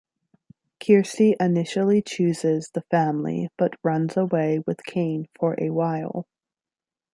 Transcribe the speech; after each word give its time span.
Kirsty 0.79 1.35
initially 1.39 2.01
choose's 2.01 2.71
the 2.73 2.81
family 2.89 3.49
but 3.55 3.75
runs 3.83 4.17
away 4.17 4.57
with 4.65 4.83
Kane 4.83 5.27
for 5.39 5.53
a 5.59 5.69
while. 5.69 6.25